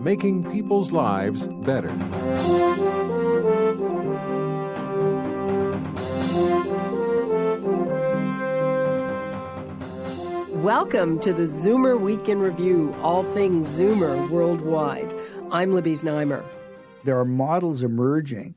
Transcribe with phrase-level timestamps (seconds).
[0.00, 1.94] making people's lives better.
[10.62, 15.14] Welcome to the Zoomer Week in Review, all things Zoomer worldwide.
[15.50, 16.44] I'm Libby Znaimer.
[17.04, 18.54] There are models emerging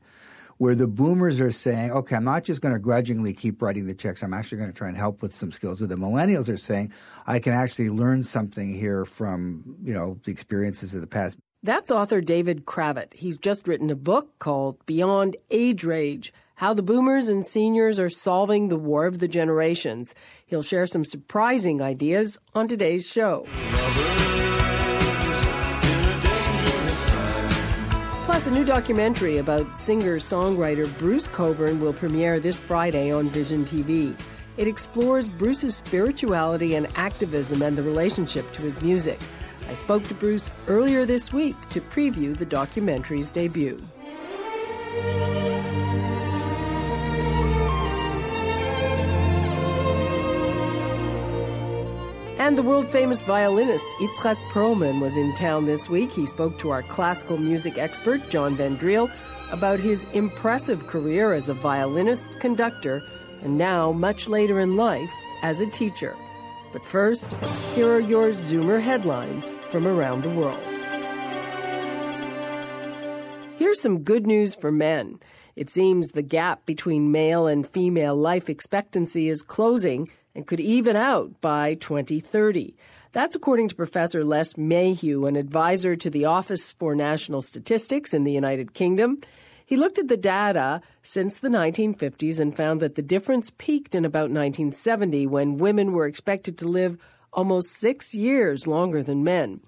[0.58, 3.94] where the boomers are saying, okay, I'm not just going to grudgingly keep writing the
[3.94, 4.22] checks.
[4.22, 5.80] I'm actually going to try and help with some skills.
[5.80, 6.92] Where the millennials are saying,
[7.26, 11.36] I can actually learn something here from, you know, the experiences of the past.
[11.62, 13.14] That's author David Cravit.
[13.14, 18.08] He's just written a book called Beyond Age Rage how the boomers and seniors are
[18.08, 20.14] solving the war of the generations.
[20.46, 23.46] He'll share some surprising ideas on today's show.
[28.44, 33.64] Plus, a new documentary about singer songwriter Bruce Cockburn will premiere this Friday on Vision
[33.64, 34.14] TV.
[34.58, 39.18] It explores Bruce's spirituality and activism and the relationship to his music.
[39.70, 43.80] I spoke to Bruce earlier this week to preview the documentary's debut.
[52.44, 56.12] And the world famous violinist Itzhak Perlman was in town this week.
[56.12, 59.10] He spoke to our classical music expert, John Van Driel,
[59.50, 63.02] about his impressive career as a violinist, conductor,
[63.42, 66.14] and now, much later in life, as a teacher.
[66.70, 67.32] But first,
[67.74, 70.62] here are your Zoomer headlines from around the world.
[73.56, 75.18] Here's some good news for men.
[75.56, 80.96] It seems the gap between male and female life expectancy is closing and could even
[80.96, 82.74] out by 2030.
[83.12, 88.24] That's according to Professor Les Mayhew, an advisor to the Office for National Statistics in
[88.24, 89.20] the United Kingdom.
[89.64, 94.04] He looked at the data since the 1950s and found that the difference peaked in
[94.04, 96.98] about 1970 when women were expected to live
[97.32, 99.60] almost six years longer than men.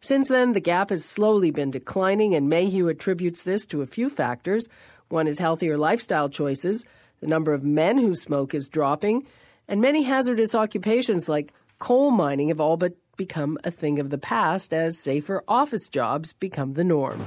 [0.00, 4.08] Since then, the gap has slowly been declining, and Mayhew attributes this to a few
[4.08, 4.68] factors.
[5.08, 6.84] One is healthier lifestyle choices.
[7.20, 9.26] The number of men who smoke is dropping
[9.68, 14.18] and many hazardous occupations like coal mining have all but become a thing of the
[14.18, 17.24] past as safer office jobs become the norm.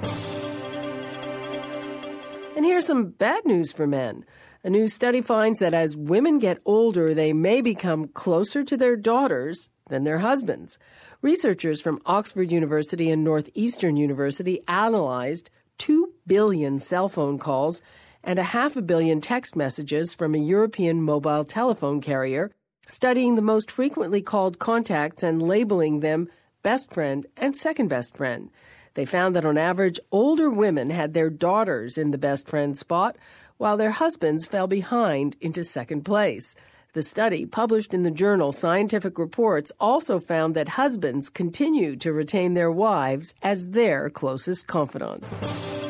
[2.56, 4.26] And here's some bad news for men.
[4.64, 8.98] A new study finds that as women get older, they may become closer to their
[8.98, 10.78] daughters than their husbands.
[11.22, 17.82] Researchers from Oxford University and Northeastern University analyzed 2 billion cell phone calls
[18.24, 22.52] and a half a billion text messages from a European mobile telephone carrier,
[22.88, 26.28] studying the most frequently called contacts and labeling them
[26.64, 28.50] best friend and second best friend.
[28.96, 33.18] They found that on average, older women had their daughters in the best friend spot,
[33.58, 36.56] while their husbands fell behind into second place.
[36.94, 42.56] The study, published in the journal Scientific Reports, also found that husbands continue to retain
[42.56, 45.89] their wives as their closest confidants.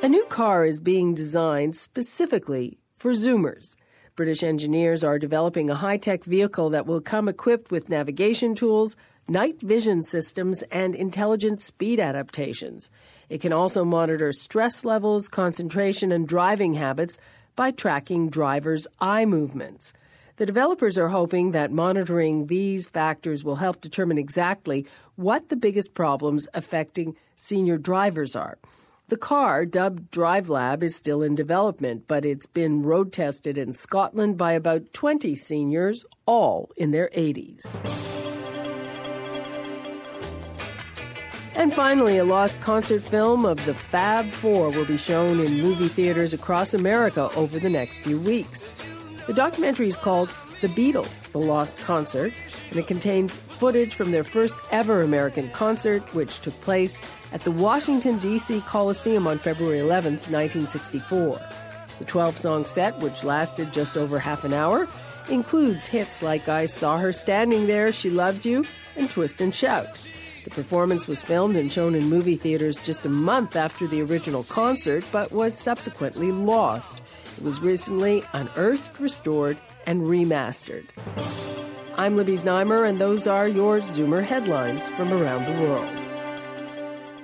[0.00, 3.74] A new car is being designed specifically for Zoomers.
[4.14, 8.94] British engineers are developing a high tech vehicle that will come equipped with navigation tools,
[9.26, 12.90] night vision systems, and intelligent speed adaptations.
[13.28, 17.18] It can also monitor stress levels, concentration, and driving habits
[17.56, 19.92] by tracking drivers' eye movements.
[20.36, 24.86] The developers are hoping that monitoring these factors will help determine exactly
[25.16, 28.58] what the biggest problems affecting senior drivers are.
[29.08, 34.36] The car, dubbed DriveLab, is still in development, but it's been road tested in Scotland
[34.36, 37.76] by about 20 seniors, all in their 80s.
[41.56, 45.88] And finally, a lost concert film of the Fab Four will be shown in movie
[45.88, 48.68] theaters across America over the next few weeks.
[49.26, 50.28] The documentary is called
[50.60, 52.32] The Beatles, The Lost Concert,
[52.70, 57.00] and it contains footage from their first ever American concert, which took place
[57.32, 58.60] at the Washington, D.C.
[58.62, 61.40] Coliseum on February 11, 1964.
[62.00, 64.88] The 12 song set, which lasted just over half an hour,
[65.30, 68.64] includes hits like I Saw Her Standing There, She Loves You,
[68.96, 70.08] and Twist and Shout.
[70.44, 74.44] The performance was filmed and shown in movie theaters just a month after the original
[74.44, 77.02] concert, but was subsequently lost.
[77.36, 79.58] It was recently unearthed, restored,
[79.88, 80.84] and remastered.
[81.96, 85.90] I'm Libby Znaimer, and those are your Zoomer headlines from around the world.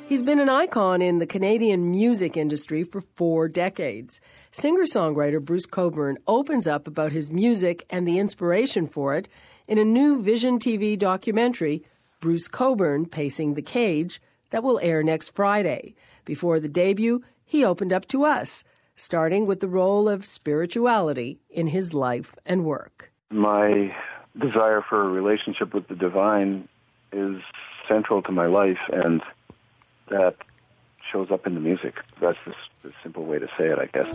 [0.09, 4.19] He's been an icon in the Canadian music industry for four decades.
[4.51, 9.29] Singer songwriter Bruce Cockburn opens up about his music and the inspiration for it
[9.69, 11.85] in a new Vision TV documentary,
[12.21, 15.95] Bruce Cockburn Pacing the Cage, that will air next Friday.
[16.25, 21.69] Before the debut, he opened up to us, starting with the role of spirituality in
[21.69, 23.13] his life and work.
[23.31, 23.95] My
[24.39, 26.69] desire for a relationship with the divine
[27.13, 27.41] is
[27.89, 29.23] central to my life, and
[30.09, 30.37] that
[31.11, 31.95] shows up in the music.
[32.21, 34.07] That's the, the simple way to say it, I guess.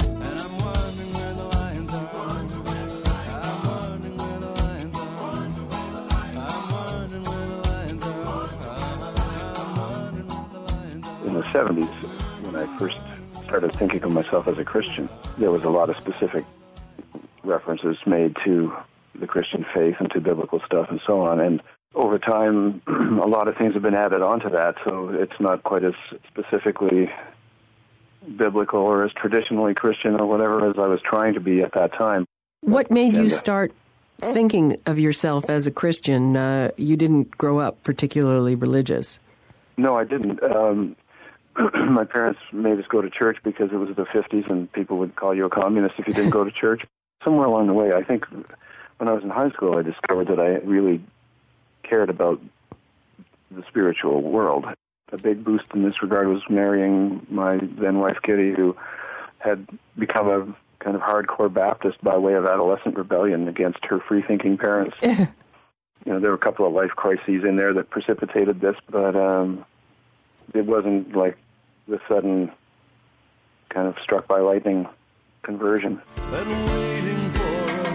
[11.26, 11.88] In the 70s,
[12.44, 12.98] when I first
[13.50, 15.10] started thinking of myself as a Christian,
[15.40, 16.46] there was a lot of specific
[17.44, 18.72] references made to
[19.20, 21.40] the Christian faith and to biblical stuff and so on.
[21.40, 21.62] And
[21.96, 25.84] over time, a lot of things have been added onto that, so it's not quite
[25.84, 25.96] as
[26.28, 27.12] specifically
[28.38, 31.92] biblical or as traditionally Christian or whatever as I was trying to be at that
[31.94, 32.26] time.
[32.62, 33.72] What made you And, uh, start
[34.22, 36.38] thinking of yourself as a Christian?
[36.38, 39.20] Uh, you didn't grow up particularly religious.
[39.76, 40.44] No, I didn't.
[40.44, 40.96] Um,
[41.90, 45.16] my parents made us go to church because it was the 50s and people would
[45.16, 46.84] call you a communist if you didn't go to church.
[47.24, 48.26] Somewhere along the way, I think
[48.98, 51.02] when I was in high school, I discovered that I really
[51.84, 52.42] cared about
[53.52, 54.66] the spiritual world.
[55.12, 58.78] A big boost in this regard was marrying my then wife Kitty, who
[59.40, 59.68] had
[59.98, 64.58] become a kind of hardcore Baptist by way of adolescent rebellion against her free thinking
[64.58, 64.96] parents.
[65.02, 65.28] you
[66.06, 69.66] know, there were a couple of life crises in there that precipitated this, but um,
[70.54, 71.38] it wasn't like
[71.88, 72.52] the sudden
[73.70, 74.88] kind of struck by lightning
[75.44, 76.02] conversion.
[76.18, 77.88] and waiting for her,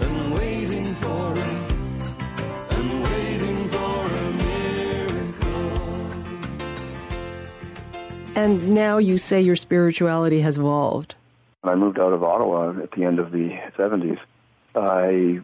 [0.00, 1.70] and waiting for her,
[2.70, 4.06] and waiting for
[8.34, 8.38] a.
[8.38, 11.14] And now you say your spirituality has evolved.
[11.62, 14.18] When I moved out of Ottawa at the end of the 70s,
[14.74, 15.40] I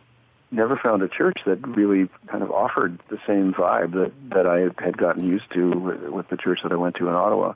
[0.56, 4.60] never found a church that really kind of offered the same vibe that, that I
[4.82, 5.70] had gotten used to
[6.10, 7.54] with, the church that I went to in Ottawa.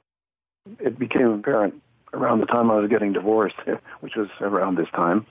[0.79, 1.83] It became apparent
[2.13, 3.57] around the time I was getting divorced,
[4.01, 5.27] which was around this time,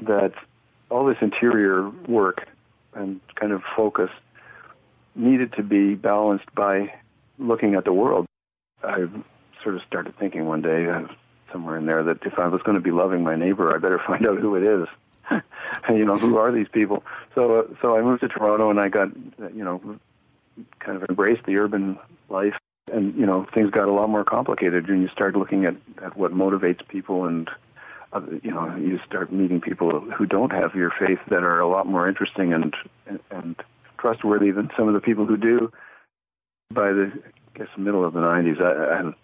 [0.00, 0.32] that
[0.88, 2.48] all this interior work
[2.94, 4.10] and kind of focus
[5.14, 6.94] needed to be balanced by
[7.38, 8.26] looking at the world.
[8.82, 9.06] I
[9.62, 11.06] sort of started thinking one day, uh,
[11.52, 13.98] somewhere in there, that if I was going to be loving my neighbor, I better
[14.06, 14.88] find out who it is.
[15.88, 17.04] you know, who are these people?
[17.34, 19.08] So, uh, so I moved to Toronto, and I got,
[19.54, 19.98] you know,
[20.78, 21.98] kind of embraced the urban
[22.28, 22.54] life,
[22.92, 24.88] and you know, things got a lot more complicated.
[24.88, 27.48] And you start looking at at what motivates people, and
[28.12, 31.68] uh, you know, you start meeting people who don't have your faith that are a
[31.68, 32.74] lot more interesting and
[33.06, 33.56] and, and
[33.98, 35.72] trustworthy than some of the people who do.
[36.72, 37.12] By the
[37.54, 39.14] I guess middle of the '90s, I, I you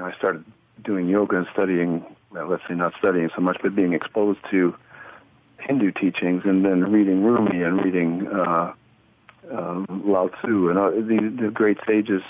[0.00, 0.44] know I started
[0.82, 2.04] doing yoga and studying.
[2.30, 4.76] Well, let's say not studying so much, but being exposed to
[5.66, 8.72] Hindu teachings, and then reading Rumi and reading uh,
[9.50, 12.22] um, Lao Tzu and uh, the, the great sages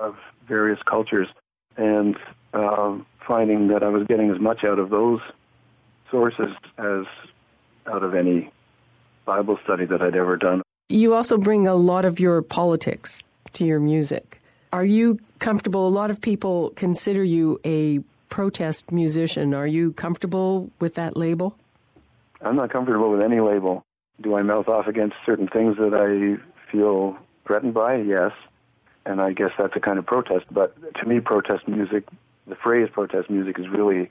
[0.00, 0.16] of
[0.48, 1.28] various cultures,
[1.76, 2.16] and
[2.54, 5.20] um, finding that I was getting as much out of those
[6.10, 7.04] sources as
[7.86, 8.50] out of any
[9.24, 10.62] Bible study that I'd ever done.
[10.88, 13.22] You also bring a lot of your politics
[13.52, 14.40] to your music.
[14.72, 15.86] Are you comfortable?
[15.86, 19.54] A lot of people consider you a protest musician.
[19.54, 21.56] Are you comfortable with that label?
[22.42, 23.84] I'm not comfortable with any label.
[24.20, 27.16] Do I mouth off against certain things that I feel
[27.46, 27.96] threatened by?
[27.96, 28.32] Yes.
[29.06, 30.46] And I guess that's a kind of protest.
[30.50, 32.04] But to me, protest music,
[32.46, 34.10] the phrase protest music is really,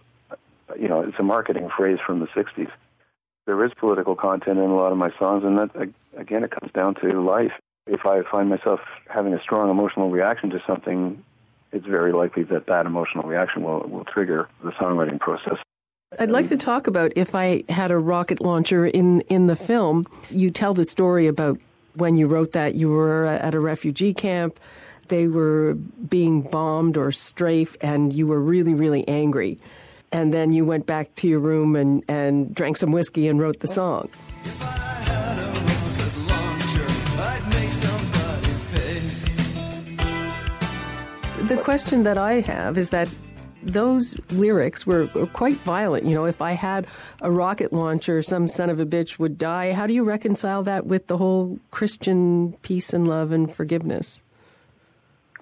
[0.79, 2.71] you know, it's a marketing phrase from the 60s.
[3.45, 6.71] There is political content in a lot of my songs, and that, again, it comes
[6.71, 7.53] down to life.
[7.87, 11.23] If I find myself having a strong emotional reaction to something,
[11.71, 15.57] it's very likely that that emotional reaction will, will trigger the songwriting process.
[16.17, 19.55] I'd like to um, talk about if I had a rocket launcher in in the
[19.55, 20.07] film.
[20.31, 21.59] You tell the story about
[21.93, 24.59] when you wrote that you were at a refugee camp,
[25.09, 29.59] they were being bombed or strafe, and you were really really angry,
[30.11, 33.59] and then you went back to your room and and drank some whiskey and wrote
[33.59, 34.09] the song.
[34.45, 34.65] If I
[35.11, 36.87] had a rocket launcher,
[37.21, 38.49] I'd make somebody
[41.37, 41.45] pay.
[41.45, 43.07] The question that I have is that
[43.71, 46.05] those lyrics were, quite violent.
[46.05, 46.87] You know, if I had
[47.21, 49.73] a rocket launcher, some son of a bitch would die.
[49.73, 54.21] How do you reconcile that with the whole Christian peace and love and forgiveness?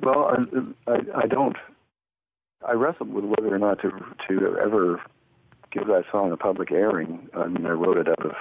[0.02, 0.32] Well,
[0.88, 1.58] I, I, I don't.
[2.68, 3.92] I wrestled with whether or not to
[4.28, 5.02] to ever
[5.72, 7.30] give that song a public airing.
[7.34, 8.32] I mean, I wrote it out of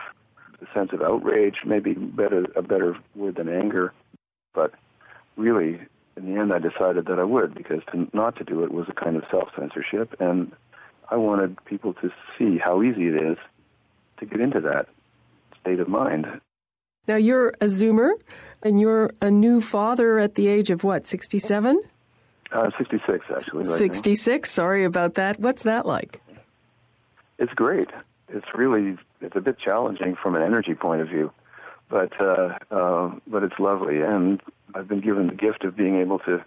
[0.61, 3.93] a sense of outrage, maybe better a better word than anger.
[4.55, 4.73] But
[5.37, 5.81] really,
[6.17, 8.87] in the end, I decided that I would because to, not to do it was
[8.89, 10.53] a kind of self censorship, and
[11.11, 13.39] I wanted people to see how easy it is
[14.19, 14.89] to get into that
[15.61, 16.27] state of mind.
[17.07, 18.13] Now, you're a Zoomer,
[18.63, 21.81] and you're a new father at the age of what, 67?
[22.51, 23.59] Uh, 66, actually.
[23.59, 23.77] Right now.
[23.77, 25.39] 66, sorry about that.
[25.39, 26.21] What's that like?
[27.39, 27.91] It's great.
[28.29, 31.31] It's really it's a bit challenging from an energy point of view,
[31.89, 34.41] but uh, uh, but it's lovely, and
[34.76, 36.45] I've been given the gift of being able to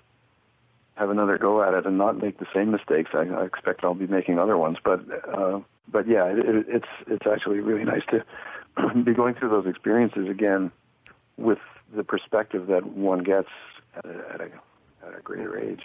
[0.96, 3.12] have another go at it and not make the same mistakes.
[3.14, 5.60] I, I expect I'll be making other ones, but uh,
[5.92, 8.24] but yeah, it, it, it's it's actually really nice to
[9.04, 10.72] be going through those experiences again
[11.38, 11.60] with
[11.96, 13.50] the perspective that one gets
[13.96, 15.82] at a, at a, at a greater age.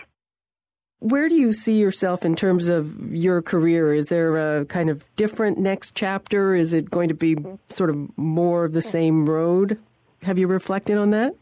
[0.98, 3.94] Where do you see yourself in terms of your career?
[3.94, 6.54] Is there a kind of different next chapter?
[6.54, 7.36] Is it going to be
[7.68, 9.78] sort of more of the same road?
[10.22, 11.34] Have you reflected on that?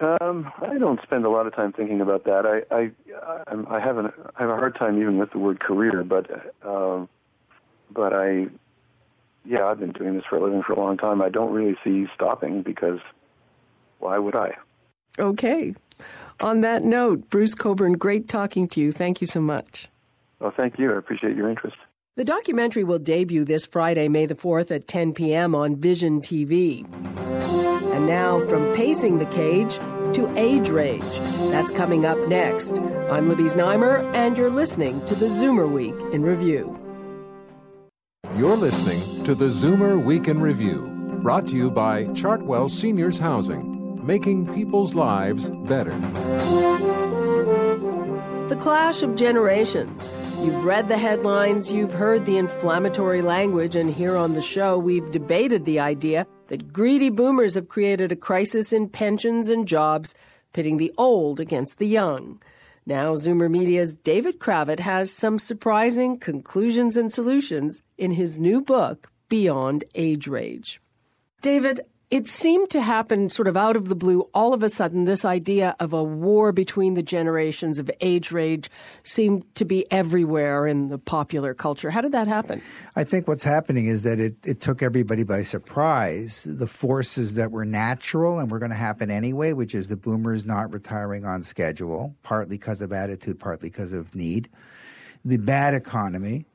[0.00, 2.44] Um, I don't spend a lot of time thinking about that.
[2.44, 2.90] I I
[3.46, 6.52] I'm, I have an I have a hard time even with the word career, but
[6.64, 7.08] um,
[7.90, 8.48] but I
[9.44, 11.22] yeah I've been doing this for a living for a long time.
[11.22, 12.98] I don't really see stopping because
[14.00, 14.56] why would I?
[15.18, 15.74] Okay.
[16.40, 18.90] On that note, Bruce Cockburn, great talking to you.
[18.90, 19.88] Thank you so much.
[20.40, 20.92] Well, thank you.
[20.92, 21.76] I appreciate your interest.
[22.16, 25.54] The documentary will debut this Friday, May the 4th at 10 p.m.
[25.54, 26.84] on Vision TV.
[27.94, 29.78] And now, from pacing the cage
[30.14, 31.00] to age rage.
[31.52, 32.72] That's coming up next.
[33.08, 36.76] I'm Libby Znaimer, and you're listening to the Zoomer Week in Review.
[38.34, 40.80] You're listening to the Zoomer Week in Review,
[41.22, 45.96] brought to you by Chartwell Seniors Housing, making people's lives better.
[48.48, 50.10] The Clash of Generations.
[50.40, 55.12] You've read the headlines, you've heard the inflammatory language, and here on the show, we've
[55.12, 60.14] debated the idea that greedy boomers have created a crisis in pensions and jobs,
[60.52, 62.40] pitting the old against the young.
[62.86, 69.10] Now, Zoomer Media's David Cravit has some surprising conclusions and solutions in his new book,
[69.28, 70.80] Beyond Age Rage.
[71.40, 71.80] David,
[72.14, 74.20] it seemed to happen sort of out of the blue.
[74.32, 78.70] All of a sudden, this idea of a war between the generations of age rage
[79.02, 81.90] seemed to be everywhere in the popular culture.
[81.90, 82.62] How did that happen?
[82.94, 86.46] I think what's happening is that it, it took everybody by surprise.
[86.46, 90.46] The forces that were natural and were going to happen anyway, which is the boomers
[90.46, 94.48] not retiring on schedule, partly because of attitude, partly because of need,
[95.24, 96.46] the bad economy,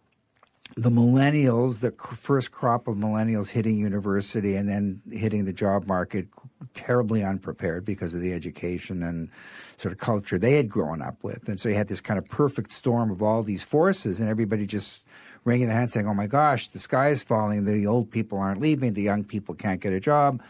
[0.76, 6.28] the millennials, the first crop of millennials hitting university and then hitting the job market
[6.74, 9.30] terribly unprepared because of the education and
[9.78, 11.48] sort of culture they had grown up with.
[11.50, 14.66] And so you had this kind of perfect storm of all these forces and everybody
[14.66, 15.08] just
[15.44, 17.66] wringing their hands saying, oh my gosh, the sky is falling.
[17.66, 18.94] The old people aren't leaving.
[18.94, 20.42] The young people can't get a job.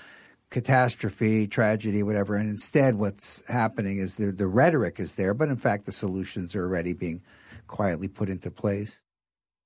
[0.49, 2.35] Catastrophe, tragedy, whatever.
[2.35, 6.55] And instead, what's happening is the, the rhetoric is there, but in fact, the solutions
[6.55, 7.21] are already being
[7.67, 8.99] quietly put into place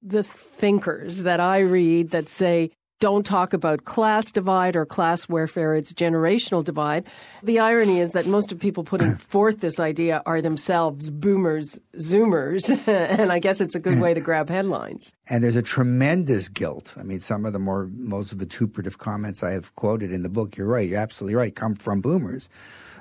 [0.03, 5.75] the thinkers that I read that say, don't talk about class divide or class warfare,
[5.75, 7.05] it's generational divide.
[7.41, 12.69] The irony is that most of people putting forth this idea are themselves boomers, zoomers,
[12.87, 15.13] and I guess it's a good way to grab headlines.
[15.27, 16.95] And there's a tremendous guilt.
[16.97, 20.23] I mean, some of the more, most of the vituperative comments I have quoted in
[20.23, 22.47] the book, you're right, you're absolutely right, come from boomers.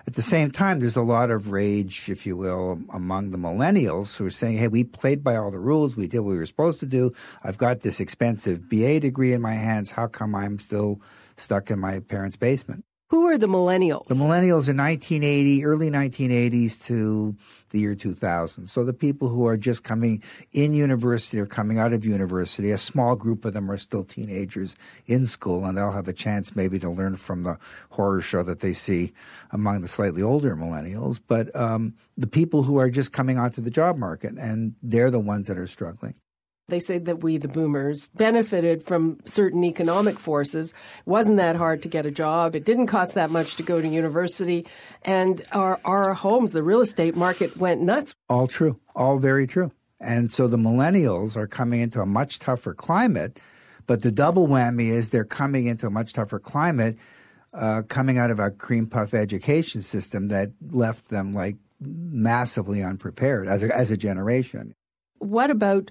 [0.06, 4.16] At the same time, there's a lot of rage, if you will, among the millennials
[4.16, 5.96] who are saying, hey, we played by all the rules.
[5.96, 7.12] We did what we were supposed to do.
[7.44, 9.92] I've got this expensive BA degree in my hands.
[9.92, 11.00] How come I'm still
[11.36, 12.84] stuck in my parents' basement?
[13.12, 14.06] Who are the millennials?
[14.06, 17.36] The millennials are 1980, early 1980s to
[17.68, 18.66] the year 2000.
[18.68, 22.78] So the people who are just coming in university or coming out of university, a
[22.78, 26.78] small group of them are still teenagers in school, and they'll have a chance maybe
[26.78, 27.58] to learn from the
[27.90, 29.12] horror show that they see
[29.50, 31.20] among the slightly older millennials.
[31.28, 35.20] But um, the people who are just coming onto the job market, and they're the
[35.20, 36.14] ones that are struggling.
[36.72, 40.70] They say that we, the boomers, benefited from certain economic forces.
[40.70, 42.56] It wasn't that hard to get a job.
[42.56, 44.66] It didn't cost that much to go to university.
[45.02, 48.14] And our, our homes, the real estate market went nuts.
[48.30, 48.80] All true.
[48.96, 49.70] All very true.
[50.00, 53.38] And so the millennials are coming into a much tougher climate.
[53.86, 56.96] But the double whammy is they're coming into a much tougher climate
[57.52, 63.46] uh, coming out of a cream puff education system that left them like massively unprepared
[63.46, 64.74] as a, as a generation.
[65.18, 65.90] What about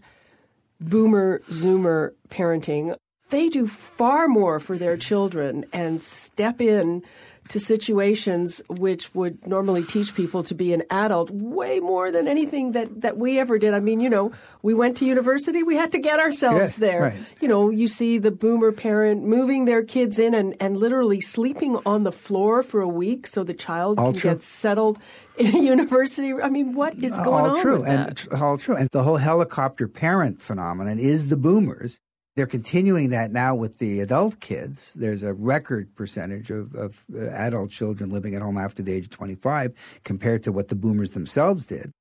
[0.82, 2.96] boomer, zoomer parenting?
[3.30, 7.04] They do far more for their children and step in
[7.50, 12.72] to situations which would normally teach people to be an adult way more than anything
[12.74, 13.74] that, that we ever did.
[13.74, 14.32] I mean, you know,
[14.62, 17.02] we went to university, we had to get ourselves Yeah, there.
[17.02, 17.14] right.
[17.42, 21.78] You know, you see the boomer parent moving their kids in and, and literally sleeping
[21.86, 24.32] on the floor for a week so the child All can true.
[24.32, 25.00] get settled
[25.38, 26.34] in a university.
[26.34, 28.34] I mean, what is going all on true and that?
[28.42, 32.00] all true and the whole helicopter parent phenomenon is the boomers
[32.36, 34.94] they're continuing that now with the adult kids.
[34.94, 39.06] There's a record percentage of, of uh, adult children living at home after the age
[39.06, 39.74] of 25
[40.04, 41.92] compared to what the boomers themselves did.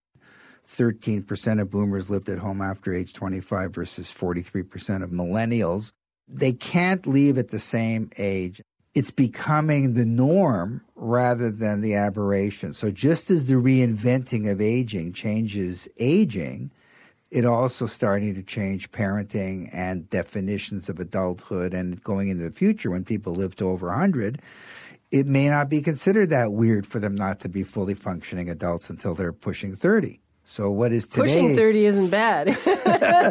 [0.69, 5.91] 13% of boomers lived at home after age 25 versus 43% of millennials.
[6.29, 8.63] They can't leave at the same age.
[8.95, 12.73] It's becoming the norm rather than the aberration.
[12.73, 16.71] So just as the reinventing of aging changes aging,
[17.31, 22.91] it also starting to change parenting and definitions of adulthood and going into the future
[22.91, 24.41] when people live to over 100
[25.11, 28.91] it may not be considered that weird for them not to be fully functioning adults
[28.91, 30.21] until they're pushing 30
[30.51, 32.49] so what is today Pushing 30 isn't bad.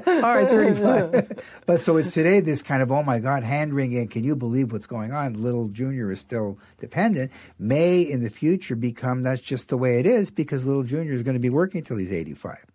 [0.07, 1.43] all right, 35.
[1.65, 4.71] but so it's today this kind of, oh my God, hand wringing, can you believe
[4.71, 5.33] what's going on?
[5.33, 7.33] Little Junior is still dependent.
[7.59, 11.21] May in the future become that's just the way it is because Little Junior is
[11.21, 12.68] going to be working till he's 85.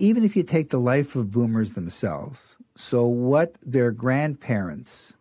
[0.00, 5.12] Even if you take the life of boomers themselves, so what their grandparents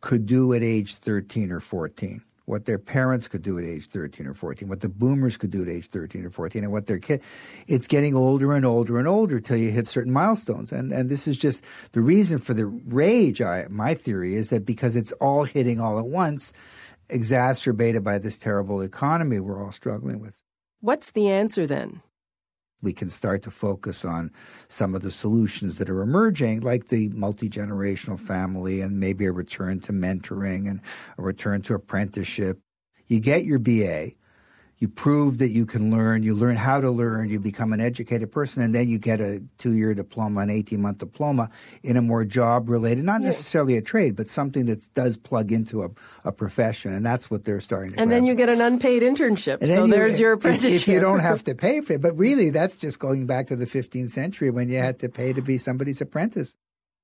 [0.00, 4.26] could do at age 13 or 14, what their parents could do at age 13
[4.26, 6.98] or 14, what the boomers could do at age 13 or 14, and what their
[6.98, 7.22] kid,
[7.66, 10.72] it's getting older and older and older till you hit certain milestones.
[10.72, 11.62] And, and this is just
[11.92, 13.42] the reason for the rage.
[13.42, 16.54] I, my theory is that because it's all hitting all at once,
[17.10, 20.42] exacerbated by this terrible economy we're all struggling with
[20.80, 22.02] What's the answer then?
[22.84, 24.30] We can start to focus on
[24.68, 29.32] some of the solutions that are emerging, like the multi generational family and maybe a
[29.32, 30.80] return to mentoring and
[31.18, 32.60] a return to apprenticeship.
[33.08, 34.12] You get your BA,
[34.84, 38.30] you prove that you can learn, you learn how to learn, you become an educated
[38.30, 41.48] person, and then you get a two year diploma, an 18 month diploma
[41.82, 45.84] in a more job related, not necessarily a trade, but something that does plug into
[45.84, 45.88] a,
[46.26, 46.92] a profession.
[46.92, 49.62] And that's what they're starting to And then you get an unpaid internship.
[49.62, 50.82] and So you- there's your if- apprenticeship.
[50.82, 53.56] If you don't have to pay for it, but really, that's just going back to
[53.56, 56.56] the 15th century when you had to pay to be somebody's apprentice.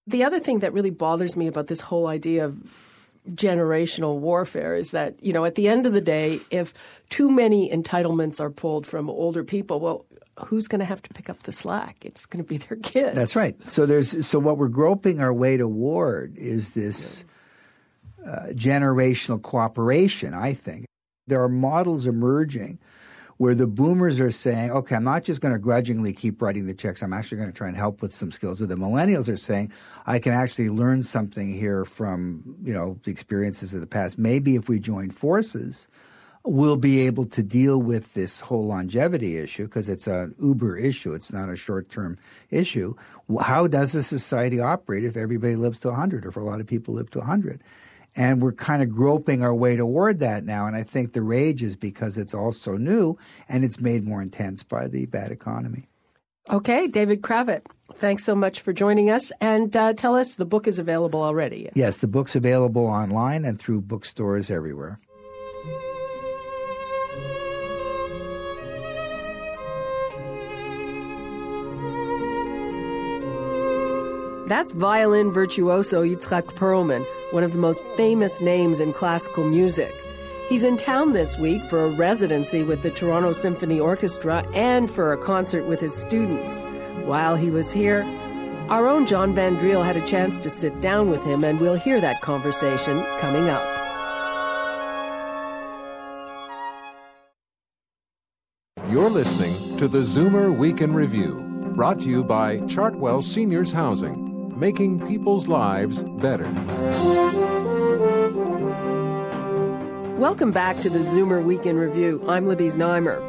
[0.07, 2.59] The other thing that really bothers me about this whole idea of
[3.28, 6.74] generational warfare is that, you know, at the end of the day, if
[7.11, 10.06] too many entitlements are pulled from older people, well,
[10.46, 12.04] who's going to have to pick up the slack?
[12.04, 13.14] It's going to be their kids.
[13.14, 13.56] That's right.
[13.70, 17.24] So there's so what we're groping our way toward is this
[18.26, 20.35] uh, generational cooperation.
[20.35, 20.87] I think
[21.26, 22.78] there are models emerging
[23.40, 26.74] where the boomers are saying, "Okay, I'm not just going to grudgingly keep writing the
[26.74, 27.03] checks.
[27.03, 29.72] I'm actually going to try and help with some skills." Where the millennials are saying,
[30.05, 34.18] "I can actually learn something here from you know the experiences of the past.
[34.18, 35.88] Maybe if we join forces."
[36.42, 41.12] We'll be able to deal with this whole longevity issue because it's an uber issue.
[41.12, 42.16] It's not a short term
[42.50, 42.94] issue.
[43.40, 46.66] How does a society operate if everybody lives to 100 or if a lot of
[46.66, 47.62] people live to 100?
[48.16, 50.66] And we're kind of groping our way toward that now.
[50.66, 53.16] And I think the rage is because it's all so new
[53.49, 55.88] and it's made more intense by the bad economy.
[56.51, 57.62] Okay, David Cravit,
[57.94, 59.31] thanks so much for joining us.
[59.40, 61.70] And uh, tell us the book is available already.
[61.75, 64.99] Yes, the book's available online and through bookstores everywhere.
[74.51, 79.95] That's violin virtuoso Yitzhak Perlman, one of the most famous names in classical music.
[80.49, 85.13] He's in town this week for a residency with the Toronto Symphony Orchestra and for
[85.13, 86.65] a concert with his students.
[87.05, 88.03] While he was here,
[88.71, 91.77] our own John Van Driel had a chance to sit down with him, and we'll
[91.77, 93.63] hear that conversation coming up.
[98.89, 101.35] You're listening to the Zoomer Week in Review,
[101.77, 104.30] brought to you by Chartwell Seniors Housing,
[104.61, 106.44] making people's lives better.
[110.18, 112.23] Welcome back to the Zoomer Week in Review.
[112.29, 113.27] I'm Libby Znaimer.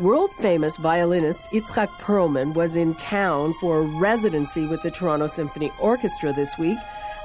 [0.00, 5.70] World famous violinist Itzhak Perlman was in town for a residency with the Toronto Symphony
[5.80, 6.78] Orchestra this week,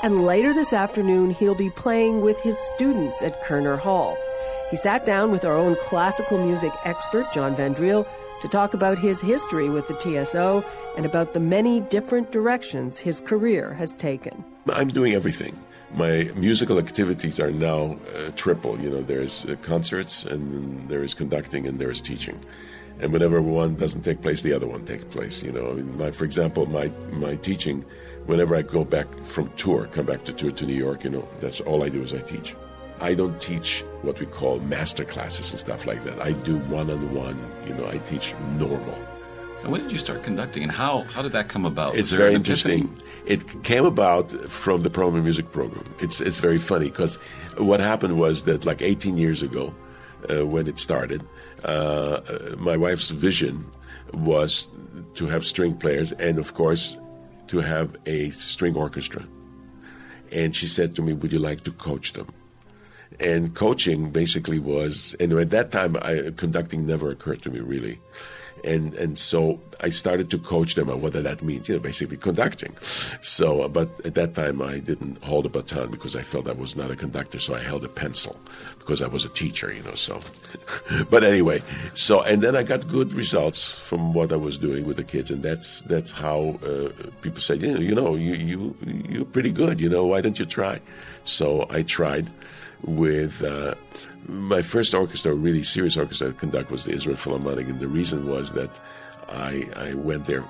[0.04, 4.16] and later this afternoon he'll be playing with his students at Koerner Hall.
[4.70, 7.74] He sat down with our own classical music expert, John Van
[8.42, 10.64] to talk about his history with the TSO
[10.96, 14.44] and about the many different directions his career has taken.
[14.70, 15.58] I'm doing everything.
[15.94, 18.80] My musical activities are now uh, triple.
[18.82, 22.40] You know, there's uh, concerts, and there is conducting, and there is teaching.
[23.00, 25.42] And whenever one doesn't take place, the other one takes place.
[25.44, 27.86] You know, my, for example, my my teaching.
[28.26, 31.26] Whenever I go back from tour, come back to tour to New York, you know,
[31.40, 32.58] that's all I do is I teach.
[33.00, 36.20] I don't teach what we call master classes and stuff like that.
[36.22, 37.40] I do one on one.
[37.68, 38.98] You know, I teach normal.
[39.62, 41.96] And when did you start conducting, and how how did that come about?
[41.96, 42.96] It's very interesting.
[43.26, 45.84] It came about from the program music program.
[46.00, 47.16] It's it's very funny because
[47.58, 49.74] what happened was that like 18 years ago,
[50.30, 51.24] uh, when it started,
[51.66, 53.66] uh, uh, my wife's vision
[54.14, 54.70] was
[55.16, 56.98] to have string players and of course
[57.48, 59.26] to have a string orchestra.
[60.32, 62.28] And she said to me, "Would you like to coach them?"
[63.20, 68.00] And coaching basically was, and at that time, I, conducting never occurred to me really.
[68.64, 72.18] And and so I started to coach them on what that mean, you know, basically
[72.18, 72.76] conducting.
[73.22, 76.76] So, but at that time I didn't hold a baton because I felt I was
[76.76, 78.40] not a conductor, so I held a pencil
[78.80, 79.96] because I was a teacher, you know.
[79.96, 80.20] So,
[81.10, 81.62] but anyway,
[81.94, 85.30] so and then I got good results from what I was doing with the kids,
[85.30, 86.90] and that's that's how uh,
[87.22, 88.76] people said, you know, you know, you you
[89.10, 90.82] you're pretty good, you know, why don't you try?
[91.26, 92.30] So I tried
[92.84, 93.44] with.
[93.44, 93.76] Uh,
[94.28, 98.30] my first orchestra, really serious orchestra to conduct was the Israel Philharmonic, and the reason
[98.30, 98.80] was that
[99.30, 100.44] I, I went there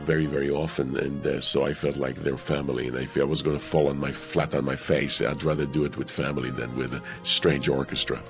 [0.00, 2.88] very, very often, and uh, so I felt like their family.
[2.88, 5.66] And if I was going to fall on my flat on my face, I'd rather
[5.66, 8.20] do it with family than with a strange orchestra,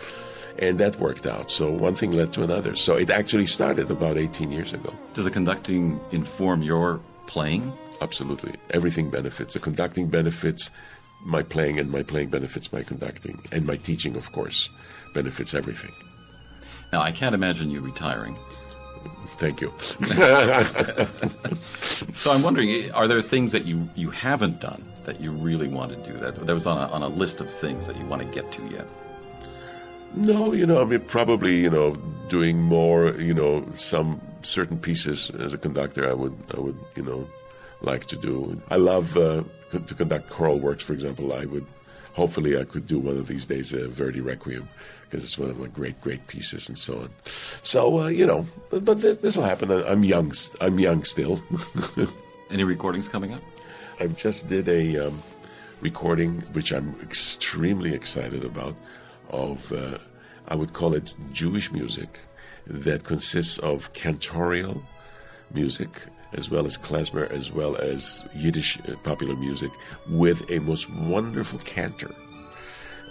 [0.58, 1.50] and that worked out.
[1.50, 2.76] So one thing led to another.
[2.76, 4.94] So it actually started about 18 years ago.
[5.14, 7.72] Does the conducting inform your playing?
[8.00, 9.54] Absolutely, everything benefits.
[9.54, 10.70] The conducting benefits
[11.24, 14.70] my playing, and my playing benefits my conducting, and my teaching, of course,
[15.14, 15.92] benefits everything.
[16.92, 18.38] Now, I can't imagine you retiring.
[19.38, 19.72] Thank you.
[22.12, 25.92] So I'm wondering, are there things that you, you haven't done that you really want
[25.92, 26.18] to do?
[26.18, 28.52] That that was on a, on a list of things that you want to get
[28.52, 28.86] to yet.
[30.14, 31.94] No, you know, I mean, probably, you know,
[32.28, 36.08] doing more, you know, some certain pieces as a conductor.
[36.08, 37.26] I would, I would, you know,
[37.82, 38.60] like to do.
[38.70, 40.82] I love uh, to conduct choral works.
[40.82, 41.66] For example, I would,
[42.12, 44.68] hopefully, I could do one of these days a Verdi Requiem
[45.04, 47.10] because it's one of my great, great pieces and so on.
[47.62, 49.70] So, uh, you know, but, this will happen.
[49.70, 50.32] I'm young.
[50.60, 51.42] I'm young still.
[52.50, 53.42] Any recordings coming up?
[53.98, 55.22] I just did a um,
[55.80, 58.74] recording, which I'm extremely excited about,
[59.30, 59.98] of uh,
[60.48, 62.18] I would call it Jewish music,
[62.66, 64.82] that consists of cantorial
[65.52, 65.90] music
[66.32, 69.70] as well as klezmer, as well as Yiddish uh, popular music,
[70.08, 72.14] with a most wonderful cantor.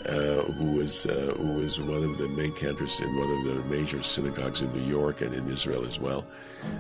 [0.06, 3.62] Uh, who was uh, who was one of the main cantors in one of the
[3.66, 6.26] major synagogues in New York and in Israel as well.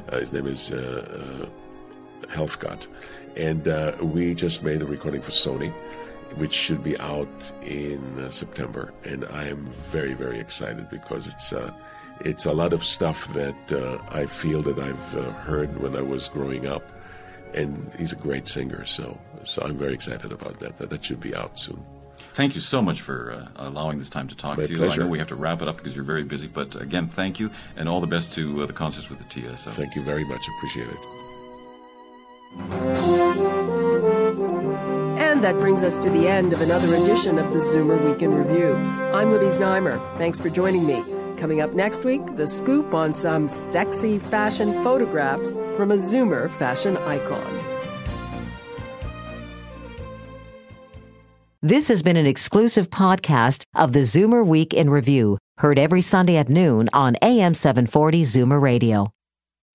[0.07, 2.87] Uh, his name is uh, uh, Helfgot,
[3.35, 5.69] and uh, we just made a recording for Sony,
[6.37, 7.27] which should be out
[7.61, 11.53] in September, and I am very very excited because it's.
[12.21, 16.01] It's a lot of stuff that uh, I feel that I've uh, heard when I
[16.01, 16.83] was growing up,
[17.53, 18.85] and he's a great singer.
[18.85, 20.77] So, so I'm very excited about that.
[20.77, 21.83] That, that should be out soon.
[22.33, 24.77] Thank you so much for uh, allowing this time to talk My to you.
[24.77, 25.01] pleasure.
[25.01, 27.39] I know we have to wrap it up because you're very busy, but again, thank
[27.39, 29.71] you, and all the best to uh, the concerts with the TSO.
[29.71, 30.41] Thank you very much.
[30.57, 30.99] Appreciate it.
[35.19, 38.33] And that brings us to the end of another edition of the Zoomer Week in
[38.33, 38.73] Review.
[39.13, 39.99] I'm Libby Znaimer.
[40.17, 41.03] Thanks for joining me.
[41.39, 46.97] Coming up next week, the scoop on some sexy fashion photographs from a Zoomer fashion
[46.97, 47.47] icon.
[51.61, 56.35] This has been an exclusive podcast of the Zoomer Week in Review, heard every Sunday
[56.35, 59.13] at noon on AM 740 Zoomer Radio.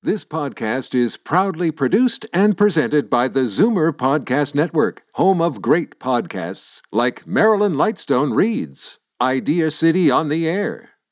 [0.02, 5.98] This podcast is proudly produced and presented by the Zoomer Podcast Network, home of great
[5.98, 10.90] podcasts like Marilyn Lightstone Reads, Idea City on the Air,